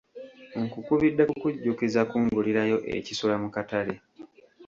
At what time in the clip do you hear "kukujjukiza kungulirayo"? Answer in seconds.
1.31-2.77